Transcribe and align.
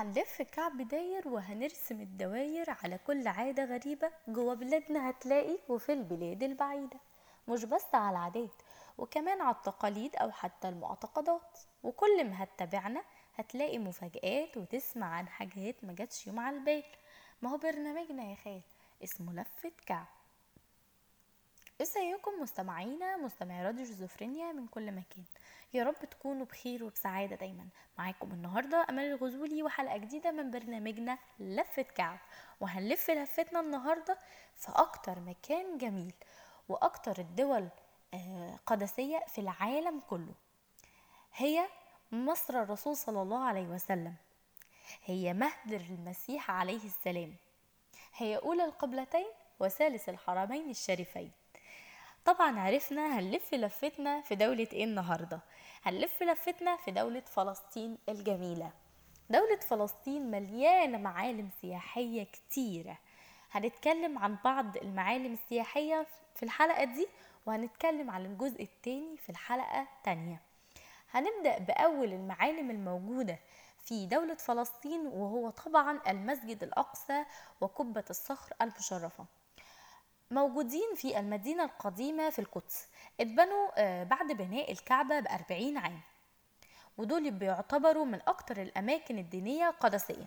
هنلف 0.00 0.42
كعب 0.42 0.88
داير 0.88 1.28
وهنرسم 1.28 2.00
الدواير 2.00 2.70
على 2.70 2.98
كل 3.06 3.28
عادة 3.28 3.64
غريبة 3.64 4.10
جوا 4.28 4.54
بلادنا 4.54 5.10
هتلاقي 5.10 5.58
وفي 5.68 5.92
البلاد 5.92 6.42
البعيدة 6.42 6.98
مش 7.48 7.64
بس 7.64 7.94
على 7.94 8.10
العادات 8.10 8.62
وكمان 8.98 9.40
على 9.40 9.54
التقاليد 9.54 10.16
أو 10.16 10.30
حتى 10.30 10.68
المعتقدات. 10.68 11.58
وكل 11.82 12.24
ما 12.24 12.42
هتتابعنا 12.42 13.02
هتلاقي 13.36 13.78
مفاجآت 13.78 14.56
وتسمع 14.56 15.06
عن 15.06 15.28
حاجات 15.28 15.84
ما 15.84 15.92
جاتش 15.92 16.26
يوم 16.26 16.40
على 16.40 16.56
البال. 16.56 16.84
ما 17.42 17.50
هو 17.50 17.56
برنامجنا 17.56 18.24
يا 18.24 18.34
خال 18.34 18.60
اسمه 19.04 19.32
لفة 19.32 19.72
كعب. 19.86 20.06
إزيكم 21.82 22.32
مستمعينا 22.42 23.16
مستمعي 23.16 23.64
راديو 23.66 23.84
شيزوفرينيا 23.84 24.52
من 24.52 24.66
كل 24.66 24.92
مكان. 24.92 25.24
يا 25.74 25.84
رب 25.84 25.94
تكونوا 26.10 26.46
بخير 26.46 26.84
وبسعادة 26.84 27.36
دايما. 27.36 27.68
معاكم 27.98 28.30
النهاردة 28.32 28.86
أمل 28.90 29.04
الغزولي 29.04 29.62
وحلقة 29.62 29.96
جديدة 29.96 30.30
من 30.30 30.50
برنامجنا 30.50 31.18
لفة 31.38 31.82
كعب 31.82 32.18
وهنلف 32.60 33.10
لفتنا 33.10 33.60
النهاردة 33.60 34.18
في 34.56 34.68
أكتر 34.68 35.20
مكان 35.20 35.78
جميل 35.78 36.14
وأكتر 36.68 37.18
الدول 37.18 37.68
آه، 38.14 38.58
قدسية 38.66 39.24
في 39.28 39.40
العالم 39.40 40.00
كله. 40.00 40.34
هي 41.34 41.66
مصر 42.12 42.62
الرسول 42.62 42.96
صلى 42.96 43.22
الله 43.22 43.44
عليه 43.44 43.66
وسلم. 43.66 44.14
هي 45.04 45.34
مهد 45.34 45.72
المسيح 45.72 46.50
عليه 46.50 46.84
السلام. 46.84 47.34
هي 48.16 48.36
أولى 48.36 48.64
القبلتين 48.64 49.26
وثالث 49.60 50.08
الحرمين 50.08 50.70
الشريفين. 50.70 51.32
طبعا 52.34 52.60
عرفنا 52.60 53.18
هنلف 53.18 53.54
لفتنا 53.54 54.20
في 54.20 54.34
دولة 54.34 54.68
إيه 54.72 54.84
النهاردة؟ 54.84 55.40
هنلف 55.82 56.22
لفتنا 56.22 56.76
في 56.76 56.90
دولة 56.90 57.20
فلسطين 57.20 57.98
الجميلة. 58.08 58.70
دولة 59.30 59.56
فلسطين 59.56 60.30
مليانة 60.30 60.98
معالم 60.98 61.50
سياحية 61.62 62.22
كتيرة. 62.24 62.98
هنتكلم 63.52 64.18
عن 64.18 64.36
بعض 64.44 64.76
المعالم 64.76 65.32
السياحية 65.32 66.06
في 66.34 66.42
الحلقة 66.42 66.84
دي 66.84 67.06
وهنتكلم 67.46 68.10
عن 68.10 68.26
الجزء 68.26 68.62
التاني 68.62 69.16
في 69.16 69.30
الحلقة 69.30 69.86
تانية. 70.04 70.40
هنبدأ 71.10 71.58
بأول 71.58 72.12
المعالم 72.12 72.70
الموجودة 72.70 73.38
في 73.78 74.06
دولة 74.06 74.34
فلسطين 74.34 75.06
وهو 75.06 75.50
طبعا 75.50 76.00
المسجد 76.08 76.62
الأقصى 76.62 77.24
وقبة 77.60 78.04
الصخر 78.10 78.52
المشرفة. 78.62 79.24
موجودين 80.30 80.94
في 80.96 81.18
المدينة 81.18 81.64
القديمة 81.64 82.30
في 82.30 82.38
القدس 82.38 82.88
اتبنوا 83.20 83.68
آه، 83.76 84.04
بعد 84.04 84.32
بناء 84.32 84.72
الكعبة 84.72 85.20
بأربعين 85.20 85.78
عام. 85.78 86.00
ودول 86.98 87.30
بيعتبروا 87.30 88.04
من 88.04 88.20
أكتر 88.28 88.62
الأماكن 88.62 89.18
الدينية 89.18 89.70
قدسية 89.70 90.26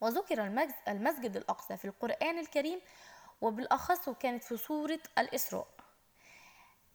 وذكر 0.00 0.66
المسجد 0.88 1.36
الأقصى 1.36 1.76
في 1.76 1.84
القرآن 1.84 2.38
الكريم 2.38 2.80
وبالأخص 3.40 4.08
وكانت 4.08 4.44
في 4.44 4.56
سورة 4.56 5.00
الإسراء. 5.18 5.66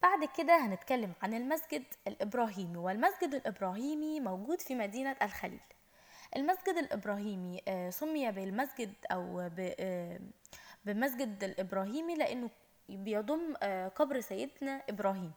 بعد 0.01 0.29
كده 0.37 0.57
هنتكلم 0.65 1.13
عن 1.21 1.33
المسجد 1.33 1.83
الإبراهيمي 2.07 2.77
والمسجد 2.77 3.33
الإبراهيمي 3.33 4.19
موجود 4.19 4.61
في 4.61 4.75
مدينة 4.75 5.15
الخليل. 5.21 5.59
المسجد 6.35 6.75
الإبراهيمي 6.77 7.61
آه، 7.67 7.89
سمي 7.89 8.31
بالمسجد 8.31 8.93
أو 9.11 9.49
بمسجد 10.85 11.43
الإبراهيمي 11.43 12.15
لأنه 12.15 12.49
بيضم 12.89 13.53
آه، 13.63 13.87
قبر 13.87 14.19
سيدنا 14.19 14.81
إبراهيم. 14.89 15.31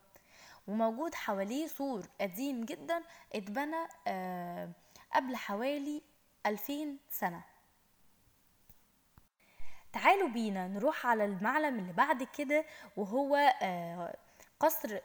وموجود 0.69 1.15
حواليه 1.15 1.67
سور 1.67 2.03
قديم 2.21 2.65
جدا 2.65 3.03
اتبنى 3.35 3.89
آه، 4.07 4.71
قبل 5.15 5.37
حوالي 5.37 6.03
2000 6.47 6.97
سنة. 7.11 7.45
تعالوا 9.93 10.29
بينا 10.29 10.69
نروح 10.69 11.07
على 11.07 11.25
المعلم 11.25 11.79
اللي 11.79 11.93
بعد 11.93 12.23
كده 12.23 12.65
وهو 12.97 13.37
آه، 13.62 14.17
قصر 14.61 14.99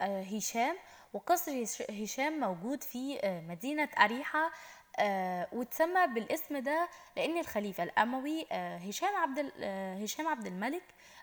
هشام. 0.00 0.76
وقصر 1.12 1.62
هش- 1.62 1.90
هشام 1.90 2.40
موجود 2.40 2.82
في 2.82 3.20
مدينة 3.48 3.88
أريحة 3.98 4.50
آه، 4.98 5.48
واتسمى 5.52 6.06
بالاسم 6.06 6.58
ده 6.58 6.88
لأن 7.16 7.38
الخليفة 7.38 7.82
الأموي 7.82 8.46
آه، 8.52 8.76
هشام 8.76 9.16
عبد 9.16 9.52
آه، 9.60 9.94
هشام 9.94 10.26
عبد 10.28 10.46
الملك 10.46 10.82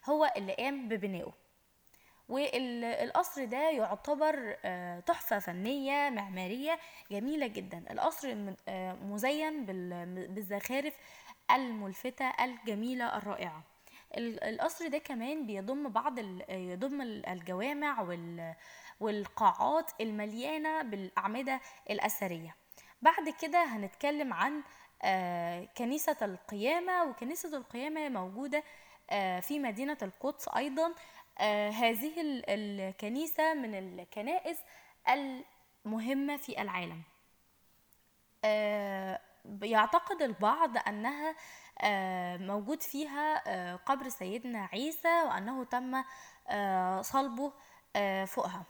هو 0.10 0.34
اللي 0.38 0.54
قام 0.54 0.88
ببنائه. 0.90 1.34
والقصر 2.30 3.46
ده 3.46 3.70
يعتبر 3.70 4.54
تحفة 5.06 5.40
فنية 5.40 6.10
معمارية 6.10 6.80
جميلة 7.12 7.48
جدا. 7.48 7.84
القصر 7.92 8.36
مزين 9.04 9.66
بال- 9.66 10.28
بالزخارف 10.28 10.94
الملفتة 11.52 12.26
الجميلة 12.44 13.18
الرائعة. 13.18 13.64
ال- 14.18 14.44
القصر 14.44 14.88
ده 14.88 14.98
كمان 14.98 15.46
بيضم 15.46 15.90
بعض 15.90 16.20
يضم 16.50 17.02
ال- 17.02 17.26
الجوامع 17.30 18.02
وال- 18.02 18.56
والقاعات 19.00 19.92
المليانة 20.02 20.82
بالأعمدة 20.82 21.60
الأثرية. 21.90 22.56
بعد 23.04 23.30
كده 23.42 23.64
هنتكلم 23.64 24.34
عن 24.34 24.64
آه، 25.02 25.68
كنيسة 25.78 26.18
القيامة 26.22 27.04
وكنيسة 27.04 27.58
القيامة 27.58 28.10
موجودة 28.10 28.64
آه، 29.10 29.40
في 29.40 29.60
مدينة 29.60 29.98
القدس 30.02 30.48
أيضا. 30.48 30.94
آه، 31.40 31.70
هذه 31.70 32.22
ال- 32.22 32.44
الكنيسة 32.48 33.54
من 33.54 33.76
الكنائس 33.76 34.58
المهمة 35.10 36.38
في 36.38 36.62
العالم. 36.62 37.02
يعتقد 39.62 40.22
البعض 40.22 40.78
أنها 40.88 41.36
موجود 42.38 42.84
فيها 42.84 43.76
قبر 43.76 44.10
سيدنا 44.10 44.70
عيسى 44.74 45.24
وأنه 45.24 45.64
تم 45.64 46.04
صلبه 47.02 47.54
فوقها. 48.26 48.64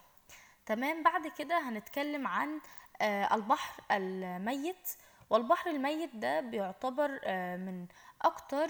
تمام؟ 0.66 1.04
بعد 1.04 1.28
كده 1.28 1.70
هنتكلم 1.70 2.28
عن 2.28 2.62
البحر 3.02 3.84
الميت. 3.92 4.90
والبحر 5.30 5.70
الميت 5.70 6.16
ده 6.16 6.40
بيعتبر 6.40 7.20
آه، 7.24 7.58
من 7.58 7.86
أكتر 8.22 8.68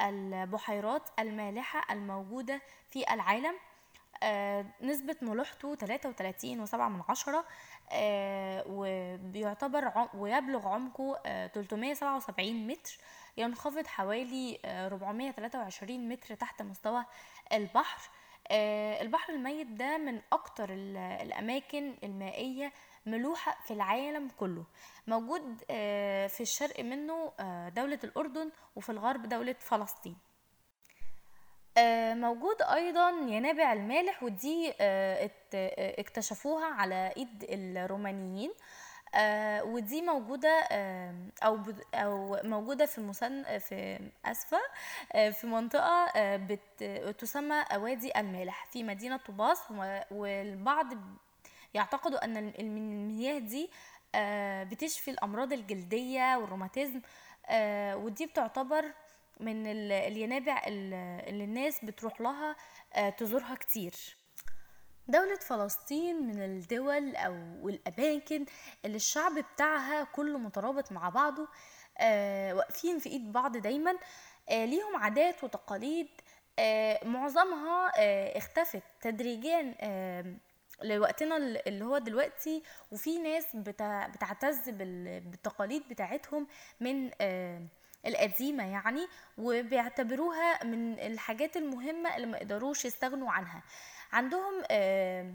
البحيرات 0.00 1.02
المالحة 1.18 1.94
الموجودة 1.94 2.60
في 2.90 3.14
العالم. 3.14 3.54
آه، 4.22 4.64
نسبة 4.82 5.16
ملوحته 5.22 5.74
33 5.74 6.60
وسبعة 6.60 6.88
من 6.88 7.02
عشرة 7.08 7.44
آه، 7.92 8.64
وبيعتبر 8.68 10.08
ويبلغ 10.14 10.68
عمقه 10.68 11.18
آه، 11.26 11.46
377 11.46 12.66
متر. 12.66 12.98
ينخفض 13.36 13.86
حوالي 13.86 14.58
آه، 14.64 14.86
423 14.86 16.08
متر 16.08 16.34
تحت 16.34 16.62
مستوى 16.62 17.04
البحر. 17.52 18.10
آه، 18.50 19.02
البحر 19.02 19.32
الميت 19.32 19.66
ده 19.66 19.98
من 19.98 20.20
أكتر 20.32 20.72
ال- 20.72 20.96
الأماكن 20.96 21.94
المائية 22.02 22.72
ملوحة 23.06 23.56
في 23.66 23.70
العالم 23.74 24.28
كله. 24.28 24.64
موجود 25.06 25.62
آه، 25.70 26.26
في 26.26 26.40
الشرق 26.40 26.80
منه 26.80 27.32
آه، 27.40 27.68
دولة 27.68 27.98
الأردن 28.04 28.50
وفي 28.76 28.90
الغرب 28.92 29.22
دولة 29.28 29.56
فلسطين. 29.60 30.16
آه، 31.78 32.14
موجود 32.14 32.62
أيضا 32.62 33.10
ينابع 33.10 33.72
المالح 33.72 34.22
ودي 34.22 34.72
اكتشفوها 35.98 36.66
على 36.66 37.12
إيد 37.16 37.44
الرومانيين. 37.48 38.52
ودي 39.62 40.02
موجودة 40.02 40.48
آه، 40.70 41.14
أو 41.42 41.58
أو 41.94 42.38
موجودة 42.44 42.86
في 42.86 43.00
مسن 43.00 43.58
في 43.58 44.10
أسفة 44.24 44.58
آه، 45.12 45.30
في 45.30 45.46
منطقة 45.46 46.06
بت- 46.36 47.14
تسمى 47.18 47.64
وادي 47.76 48.18
المالح. 48.20 48.66
في 48.66 48.82
مدينة 48.84 49.16
طوباس 49.16 49.62
والبعض 50.10 50.86
يعتقدوا 51.76 52.24
أن 52.24 52.36
ال- 52.36 52.60
المياه 52.60 53.38
دي 53.38 53.70
آه، 54.14 54.64
بتشفي 54.64 55.10
الأمراض 55.10 55.52
الجلدية 55.52 56.36
والروماتيزم 56.36 57.00
آه، 57.46 57.96
ودي 57.96 58.26
بتعتبر 58.26 58.84
من 59.40 59.66
ال- 59.66 59.92
الينابع 59.92 60.62
ال- 60.66 60.94
اللي 61.28 61.44
الناس 61.44 61.84
بتروح 61.84 62.20
لها 62.20 62.56
آه، 62.94 63.08
تزورها 63.10 63.54
كتير. 63.54 63.92
دولة 65.08 65.36
فلسطين 65.36 66.26
من 66.26 66.42
الدول 66.42 67.16
أو 67.16 67.34
الأماكن 67.68 68.46
اللي 68.84 68.96
الشعب 68.96 69.32
بتاعها 69.54 70.04
كله 70.04 70.38
مترابط 70.38 70.92
مع 70.92 71.08
بعضه 71.08 71.48
واقفين 72.56 72.98
في 72.98 73.08
إيد 73.08 73.32
بعض 73.32 73.56
دايما 73.56 73.94
ليهم 74.50 74.96
عادات 74.96 75.44
وتقاليد 75.44 76.08
معظمها 77.04 77.92
اختفت 78.38 78.82
تدريجيا 79.00 79.74
لوقتنا 80.82 81.36
ال- 81.36 81.68
اللي 81.68 81.84
هو 81.84 81.98
دلوقتي 81.98 82.62
وفي 82.92 83.18
ناس 83.18 83.46
بتع- 83.56 84.06
بتعتز 84.06 84.68
بال- 84.70 85.20
بالتقاليد 85.20 85.88
بتاعتهم 85.88 86.46
من 86.80 87.10
آه 87.20 87.62
القديمة 88.06 88.72
يعني 88.72 89.06
وبيعتبروها 89.38 90.64
من 90.64 90.92
الحاجات 90.98 91.56
المهمة 91.56 92.16
اللي 92.16 92.26
ما 92.26 92.38
يقدروش 92.38 92.84
يستغنوا 92.84 93.30
عنها. 93.32 93.62
عندهم 94.12 94.62
آه 94.70 95.32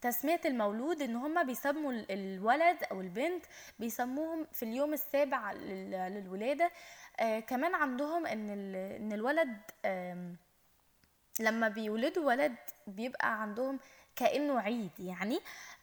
تسمية 0.00 0.40
المولود 0.44 1.02
إن 1.02 1.16
هما 1.16 1.42
بيسموا 1.42 1.92
ال- 1.92 2.06
الولد 2.12 2.76
أو 2.92 3.00
البنت 3.00 3.44
بيسموهم 3.78 4.46
في 4.52 4.62
اليوم 4.62 4.92
السابع 4.92 5.52
لل- 5.52 5.90
للولادة. 6.14 6.70
آه 7.20 7.40
كمان 7.40 7.74
عندهم 7.74 8.26
إن 8.26 8.50
إن 8.74 9.12
الولد 9.12 9.56
آم، 9.84 10.36
لما 11.40 11.68
بيولدوا 11.68 12.24
ولد 12.26 12.54
بيبقى 12.86 13.42
عندهم 13.42 13.78
كأنه 14.16 14.60
عيد 14.60 14.90
يعني 14.98 15.40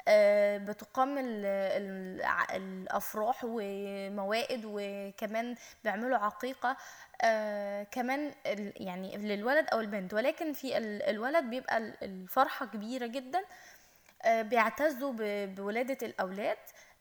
آه، 0.07 0.57
بتقام 0.57 1.17
ال- 1.17 1.45
ال- 1.45 2.21
الأفراح 2.55 3.41
وموائد 3.43 4.61
وكمان 4.65 5.55
بيعملوا 5.83 6.17
عقيقة 6.17 6.77
آه، 7.21 7.83
كمان 7.83 8.31
يعني 8.75 9.17
للولد 9.17 9.67
أو 9.73 9.79
البنت. 9.79 10.13
ولكن 10.13 10.53
في 10.53 10.77
ال- 10.77 11.03
الولد 11.03 11.43
بيبقى 11.49 11.77
ال- 11.77 12.03
الفرحة 12.03 12.65
كبيرة 12.65 13.05
جدا 13.07 13.41
آه، 14.25 14.41
بيعتزوا 14.41 15.13
ب- 15.13 15.55
بولادة 15.55 16.07
الأولاد 16.07 16.57
آه، 16.57 16.92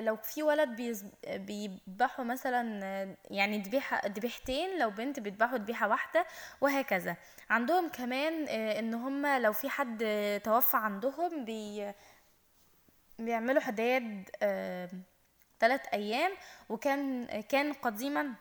لو 0.00 0.16
في 0.16 0.42
ولد 0.42 0.98
بيذبحوا 1.26 2.24
مثلا 2.24 2.80
آه، 2.84 3.16
يعني 3.30 3.58
ذبيحة 3.58 4.08
ذبيحتين 4.08 4.78
لو 4.78 4.90
بنت 4.90 5.20
بيذبحوا 5.20 5.58
ذبيحة 5.58 5.88
واحدة 5.88 6.26
وهكذا. 6.60 7.16
عندهم 7.50 7.88
كمان 7.88 8.46
آه، 8.48 8.78
إن 8.78 8.94
هم 8.94 9.26
لو 9.26 9.52
في 9.52 9.68
حد 9.68 10.02
آه، 10.02 10.38
توفى 10.38 10.76
عندهم 10.76 11.44
بي 11.44 11.92
بيعملوا 13.18 13.60
حداد 13.60 14.28
ثلاث 15.60 15.80
أيام 15.92 16.32
وكان 16.68 17.26
كان 17.40 17.72
قديما 17.72 18.34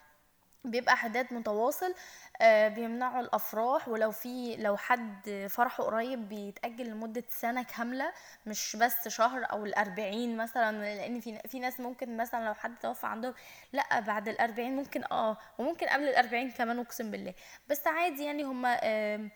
بيبقى 0.66 0.98
حداد 0.98 1.34
متواصل 1.34 1.94
آه، 2.42 2.68
بيمنعوا 2.68 3.20
الأفراح 3.22 3.88
ولو 3.90 4.12
في 4.12 4.56
لو 4.56 4.78
حد 4.78 5.48
فرحه 5.50 5.84
قريب 5.84 6.30
بيتأجل 6.30 6.88
لمدة 6.90 7.24
سنة 7.30 7.64
كاملة 7.64 8.14
مش 8.46 8.76
بس 8.76 9.08
شهر 9.08 9.46
أو 9.52 9.66
الأربعين 9.66 10.38
مثلا 10.38 10.96
لأن 10.96 11.20
في 11.20 11.40
في 11.48 11.60
ناس 11.60 11.80
ممكن 11.80 12.18
مثلا 12.18 12.46
لو 12.46 12.54
حد 12.54 12.76
توفى 12.82 13.08
عندهم 13.08 13.34
لأ 13.74 14.00
بعد 14.00 14.28
الأربعين 14.28 14.76
ممكن 14.76 15.04
آه 15.12 15.38
وممكن 15.58 15.88
قبل 15.88 16.04
الأربعين 16.10 16.52
كمان 16.52 16.80
أقسم 16.80 17.12
بالله. 17.12 17.34
بس 17.70 17.88
عادي 17.88 18.24
يعني 18.26 18.44
هما 18.44 18.80
آم، 18.84 19.32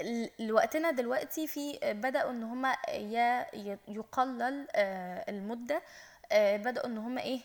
ال- 0.00 0.52
وقتنا 0.52 0.90
دلوقتي 0.90 1.46
في 1.46 1.78
بدأوا 1.84 2.30
إن 2.30 2.42
هما 2.42 2.76
يقلل 3.88 4.66
آه، 4.74 5.24
المدة 5.30 5.82
آه، 6.32 6.56
بدأوا 6.56 6.86
إن 6.86 6.98
هما 6.98 7.22
إيه 7.22 7.40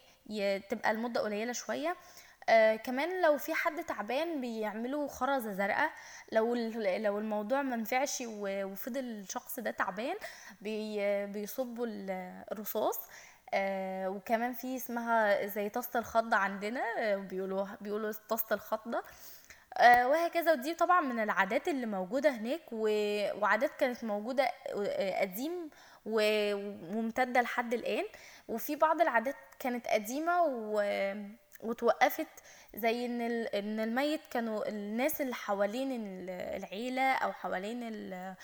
تبقى 0.70 0.92
المدة 0.92 1.22
قليلة 1.22 1.54
شوية. 1.54 1.96
آه 2.50 2.76
كمان 2.76 3.22
لو 3.22 3.38
في 3.38 3.54
حد 3.54 3.84
تعبان 3.84 4.42
بيعملوا 4.42 5.08
خرزة 5.08 5.52
زرقاء 5.54 5.92
لو 6.32 6.56
لو 6.56 7.20
الموضوع 7.20 7.62
منفعش 7.62 8.24
و- 8.28 8.64
وفضل 8.66 9.00
الشخص 9.00 9.60
ده 9.60 9.72
تعبان 9.72 10.16
بي 10.62 11.26
بيصبوا 11.26 11.86
ال- 11.86 12.44
الرصاص. 12.52 13.00
آه 13.54 14.10
وكمان 14.10 14.54
في 14.54 14.76
اسمها 14.76 15.46
زي 15.46 15.70
طاسة 15.70 16.00
الخضة 16.00 16.38
عندنا 16.38 16.82
آه 17.00 17.16
بيقولوا 17.16 17.66
بيقولوا 17.82 18.12
طاسة 18.30 18.54
الخضة. 18.56 19.04
آه، 19.78 20.08
وهكذا. 20.08 20.52
ودي 20.52 20.74
طبعا 20.74 21.02
من 21.02 21.20
العادات 21.20 21.68
اللي 21.68 21.86
موجودة 21.86 22.30
هناك 22.30 22.62
وعادات 22.72 23.72
كانت 23.80 24.04
موجودة 24.04 24.44
آه، 24.76 25.22
قديم 25.22 25.70
و- 26.06 26.54
وممتدة 26.56 27.42
لحد 27.42 27.74
الآن. 27.74 28.04
وفي 28.48 28.76
بعض 28.76 29.02
العادات 29.02 29.36
كانت 29.60 29.88
قديمة 29.88 30.42
و- 30.44 31.14
وتوقفت 31.62 32.28
زي 32.76 33.06
إن 33.06 33.22
إن 33.48 33.80
الميت 33.80 34.22
كانوا 34.32 34.70
الناس 34.70 35.22
اللي 35.22 35.36
حوالين 35.36 35.92
ال- 35.92 36.30
العيلة 36.30 37.14
أو 37.14 37.32
حوالين 37.32 37.84
ال- 37.84 38.36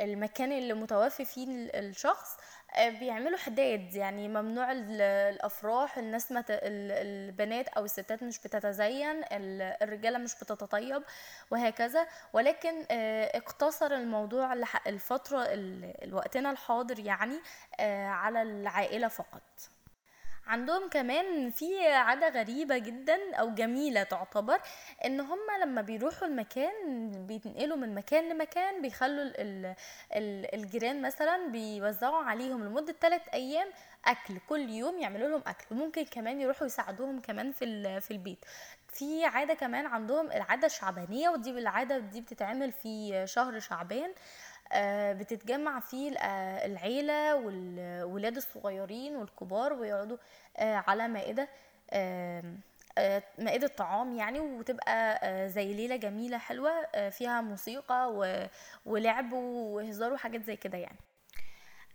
المكان 0.00 0.52
اللي 0.52 0.74
متوفي 0.74 1.24
فيه 1.24 1.44
ال- 1.46 1.76
الشخص 1.76 2.36
آه، 2.76 2.88
بيعملوا 2.88 3.38
حداد. 3.38 3.94
يعني 3.94 4.28
ممنوع 4.28 4.72
ال- 4.72 5.00
الأفراح 5.00 5.98
الناس 5.98 6.32
مت... 6.32 6.50
ال- 6.50 6.92
البنات 6.92 7.68
أو 7.68 7.84
الستات 7.84 8.22
مش 8.22 8.38
بتتزين 8.38 9.10
ال- 9.32 9.76
الرجالة 9.82 10.18
مش 10.18 10.34
بتتطيب 10.34 11.02
وهكذا. 11.50 12.06
ولكن 12.32 12.84
آه، 12.90 13.36
اقتصر 13.38 13.86
الموضوع 13.94 14.52
الفترة 14.86 15.42
ال- 15.42 16.14
وقتنا 16.14 16.50
الحاضر 16.50 16.98
يعني 16.98 17.38
آه، 17.80 18.06
على 18.06 18.42
العائلة 18.42 19.08
فقط. 19.08 19.42
عندهم 20.48 20.88
كمان 20.88 21.50
في 21.50 21.86
عادة 21.88 22.28
غريبة 22.28 22.78
جدا 22.78 23.34
أو 23.34 23.50
جميلة 23.54 24.02
تعتبر 24.02 24.60
إن 25.04 25.20
هما 25.20 25.58
لما 25.64 25.82
بيروحوا 25.82 26.28
المكان 26.28 26.72
بينقلوا 27.26 27.76
من 27.76 27.94
مكان 27.94 28.28
لمكان 28.28 28.82
بيخلوا 28.82 29.22
ال- 29.24 29.40
ال- 29.40 29.74
ال- 30.16 30.54
الجيران 30.54 31.02
مثلا 31.02 31.48
بيوزعوا 31.48 32.22
عليهم 32.24 32.64
لمدة 32.64 32.94
ثلاث 33.00 33.22
أيام 33.34 33.68
أكل 34.06 34.38
كل 34.48 34.70
يوم 34.70 34.98
يعملوا 34.98 35.28
لهم 35.28 35.42
أكل 35.46 35.64
وممكن 35.70 36.04
كمان 36.04 36.40
يروحوا 36.40 36.66
يساعدوهم 36.66 37.20
كمان 37.20 37.52
في 37.52 38.00
في 38.00 38.10
البيت. 38.10 38.44
في 38.92 39.24
عادة 39.24 39.54
كمان 39.54 39.86
عندهم 39.86 40.26
العادة 40.32 40.66
الشعبانية 40.66 41.28
ودي 41.28 41.50
العادة 41.50 41.98
دي 41.98 42.20
بتتعمل 42.20 42.72
في 42.72 43.24
شهر 43.26 43.58
شعبان. 43.60 44.12
بتتجمع 45.12 45.80
فيه 45.80 46.18
آه، 46.18 46.66
العيلة 46.66 47.34
والولاد 47.34 48.36
الصغيرين 48.36 49.16
والكبار 49.16 49.72
ويقعدوا 49.72 50.16
آه، 50.56 50.84
على 50.86 51.08
مائدة 51.08 51.48
آه، 51.90 52.42
مائدة 53.38 53.66
طعام 53.66 54.12
يعني 54.12 54.40
وتبقى 54.40 55.20
آه، 55.22 55.46
زي 55.46 55.72
ليلة 55.74 55.96
جميلة 55.96 56.38
حلوة 56.38 56.70
آه، 56.94 57.08
فيها 57.08 57.40
موسيقى 57.40 58.12
ولعب 58.86 59.32
وهزار 59.32 60.12
وحاجات 60.12 60.42
زي 60.44 60.56
كده 60.56 60.78
يعني. 60.78 60.98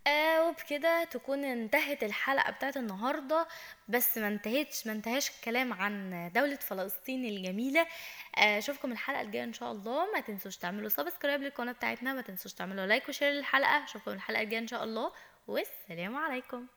آه 0.08 0.48
وبكده 0.50 1.04
تكون 1.04 1.44
انتهت 1.46 2.04
الحلقة 2.04 2.52
بتاعت 2.52 2.78
النهاردة. 2.78 3.48
بس 3.88 4.18
ما 4.18 4.28
انتهتش 4.28 4.88
ما 4.88 4.94
انتهاش 4.94 5.30
الكلام 5.30 5.74
عن 5.74 6.32
دولة 6.36 6.56
فلسطين 6.56 7.26
الجميلة. 7.26 7.82
آه، 8.38 8.58
أشوفكم 8.58 8.92
الحلقة 8.92 9.22
الجاية 9.22 9.44
إن 9.44 9.54
شاء 9.54 9.72
الله. 9.72 10.12
ما 10.14 10.20
تنسوش 10.20 10.58
تعملوا 10.58 10.90
subscribe 10.90 11.42
للقناة 11.42 11.72
بتاعتنا. 11.72 12.14
ما 12.14 12.22
تنسوش 12.22 12.54
تعملوا 12.54 12.86
like 12.86 13.10
و 13.10 13.13
share 13.13 13.32
للحلقة 13.32 13.84
أشوفكم 13.84 14.12
الحلقة 14.12 14.42
الجاية 14.42 14.60
إن 14.62 14.68
شاء 14.68 14.84
الله. 14.84 15.12
والسلام 15.48 16.16
عليكم. 16.16 16.68